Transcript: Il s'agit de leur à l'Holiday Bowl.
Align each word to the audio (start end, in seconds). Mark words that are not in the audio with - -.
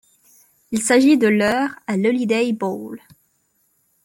Il 0.71 0.81
s'agit 0.81 1.19
de 1.19 1.27
leur 1.27 1.75
à 1.85 1.95
l'Holiday 1.95 2.53
Bowl. 2.53 2.99